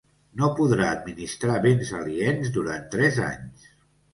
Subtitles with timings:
[0.43, 3.71] No podrà administrar béns aliens durant tres anys.